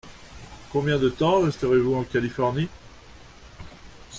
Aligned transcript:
Combien 0.71 0.97
de 0.97 1.09
temps 1.09 1.41
resterez-vous 1.41 1.93
en 1.93 2.03
Californie? 2.03 2.69